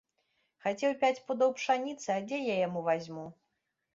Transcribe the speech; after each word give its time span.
Хацеў 0.65 0.93
пяць 1.03 1.23
пудоў 1.27 1.51
пшаніцы, 1.59 2.05
а 2.15 2.17
дзе 2.31 2.39
я 2.53 2.57
яму 2.67 2.81
вазьму. 2.91 3.27